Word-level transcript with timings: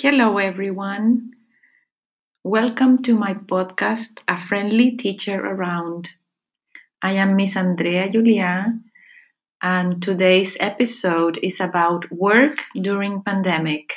Hello, 0.00 0.38
everyone. 0.38 1.32
Welcome 2.44 2.98
to 2.98 3.18
my 3.18 3.34
podcast, 3.34 4.20
A 4.28 4.40
Friendly 4.40 4.92
Teacher 4.92 5.44
Around. 5.44 6.10
I 7.02 7.14
am 7.14 7.34
Miss 7.34 7.56
Andrea 7.56 8.08
Julian, 8.08 8.84
and 9.60 10.00
today's 10.00 10.56
episode 10.60 11.40
is 11.42 11.58
about 11.58 12.12
work 12.12 12.62
during 12.76 13.24
pandemic. 13.24 13.96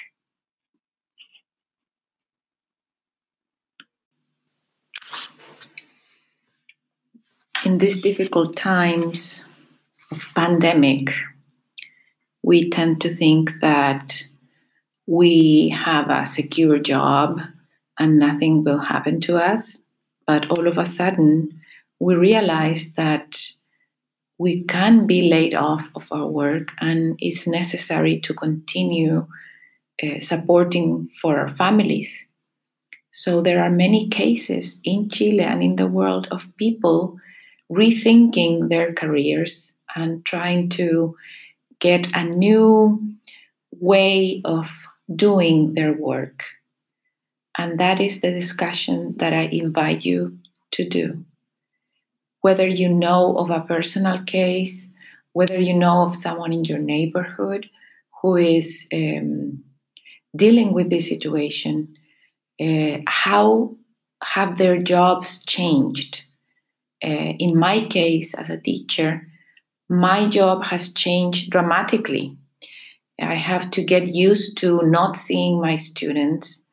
In 7.63 7.77
these 7.77 8.01
difficult 8.01 8.55
times 8.55 9.45
of 10.09 10.25
pandemic, 10.33 11.11
we 12.41 12.71
tend 12.71 13.01
to 13.01 13.13
think 13.13 13.51
that 13.61 14.23
we 15.07 15.69
have 15.69 16.09
a 16.09 16.25
secure 16.25 16.79
job 16.79 17.41
and 17.99 18.19
nothing 18.19 18.63
will 18.63 18.79
happen 18.79 19.21
to 19.21 19.37
us. 19.37 19.81
But 20.25 20.49
all 20.49 20.67
of 20.67 20.77
a 20.77 20.85
sudden, 20.85 21.61
we 21.99 22.15
realize 22.15 22.91
that 22.97 23.39
we 24.37 24.63
can 24.63 25.05
be 25.05 25.29
laid 25.29 25.53
off 25.53 25.83
of 25.95 26.07
our 26.11 26.27
work 26.27 26.69
and 26.79 27.15
it's 27.19 27.45
necessary 27.45 28.19
to 28.21 28.33
continue 28.33 29.27
uh, 30.01 30.19
supporting 30.19 31.09
for 31.21 31.37
our 31.37 31.49
families. 31.49 32.25
So 33.11 33.41
there 33.41 33.63
are 33.63 33.69
many 33.69 34.09
cases 34.09 34.79
in 34.83 35.09
Chile 35.09 35.41
and 35.41 35.61
in 35.61 35.75
the 35.75 35.87
world 35.87 36.27
of 36.31 36.47
people 36.57 37.19
rethinking 37.71 38.69
their 38.69 38.93
careers 38.93 39.73
and 39.95 40.25
trying 40.25 40.69
to 40.69 41.15
get 41.79 42.07
a 42.15 42.23
new 42.23 42.99
way 43.71 44.41
of 44.45 44.69
doing 45.15 45.73
their 45.73 45.93
work. 45.93 46.43
And 47.57 47.79
that 47.79 47.99
is 47.99 48.21
the 48.21 48.31
discussion 48.31 49.15
that 49.17 49.33
I 49.33 49.43
invite 49.43 50.05
you 50.05 50.37
to 50.71 50.87
do. 50.87 51.25
Whether 52.41 52.67
you 52.67 52.89
know 52.89 53.37
of 53.37 53.49
a 53.49 53.61
personal 53.61 54.23
case, 54.23 54.89
whether 55.33 55.59
you 55.59 55.73
know 55.73 56.03
of 56.03 56.15
someone 56.15 56.53
in 56.53 56.65
your 56.65 56.79
neighborhood 56.79 57.69
who 58.21 58.35
is 58.35 58.87
um, 58.93 59.63
dealing 60.35 60.73
with 60.73 60.89
this 60.89 61.07
situation, 61.07 61.95
uh, 62.59 62.97
how 63.07 63.75
have 64.23 64.57
their 64.57 64.81
jobs 64.81 65.43
changed? 65.45 66.23
Uh, 67.03 67.33
in 67.39 67.57
my 67.57 67.85
case, 67.87 68.33
as 68.35 68.49
a 68.49 68.57
teacher, 68.57 69.27
my 69.89 70.29
job 70.29 70.63
has 70.65 70.93
changed 70.93 71.49
dramatically 71.49 72.37
I 73.21 73.35
have 73.35 73.71
to 73.71 73.83
get 73.83 74.07
used 74.07 74.57
to 74.59 74.81
not 74.83 75.15
seeing 75.15 75.61
my 75.61 75.75
students. 75.75 76.63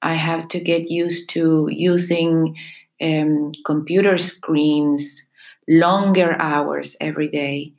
I 0.00 0.14
have 0.14 0.48
to 0.48 0.60
get 0.60 0.90
used 0.90 1.28
to 1.30 1.68
using 1.70 2.56
um, 3.02 3.52
computer 3.64 4.16
screens 4.18 5.28
longer 5.68 6.40
hours 6.40 6.96
every 7.00 7.28
day. 7.28 7.72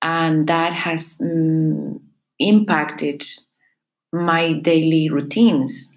And 0.00 0.48
that 0.48 0.72
has 0.72 1.18
um, 1.20 2.00
impacted 2.38 3.24
my 4.12 4.52
daily 4.52 5.10
routines. 5.10 5.92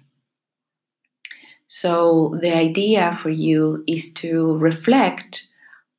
So, 1.66 2.38
the 2.40 2.54
idea 2.54 3.18
for 3.20 3.30
you 3.30 3.82
is 3.88 4.12
to 4.14 4.56
reflect 4.58 5.48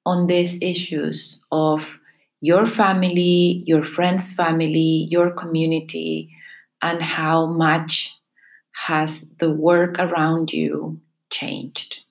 on 0.06 0.28
these 0.28 0.62
issues 0.62 1.40
of 1.52 2.00
your 2.46 2.66
family, 2.68 3.64
your 3.66 3.84
friends' 3.84 4.32
family, 4.34 5.08
your 5.10 5.32
community, 5.32 6.32
and 6.82 7.02
how 7.02 7.46
much 7.48 8.16
has 8.88 9.28
the 9.40 9.52
work 9.52 10.00
around 10.00 10.54
you 10.54 11.02
changed. 11.32 12.02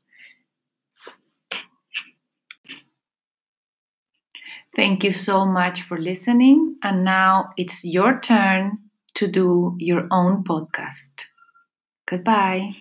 Thank 4.77 5.05
you 5.05 5.13
so 5.13 5.47
much 5.47 5.83
for 5.83 5.99
listening. 5.99 6.77
And 6.83 7.05
now 7.05 7.51
it's 7.57 7.85
your 7.85 8.19
turn 8.19 8.79
to 9.15 9.27
do 9.29 9.77
your 9.79 10.07
own 10.11 10.43
podcast. 10.45 11.13
Goodbye. 12.07 12.77